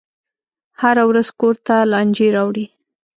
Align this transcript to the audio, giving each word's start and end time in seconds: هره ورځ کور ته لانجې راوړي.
هره 0.81 1.03
ورځ 1.09 1.27
کور 1.39 1.55
ته 1.65 1.75
لانجې 1.91 2.27
راوړي. 2.35 2.65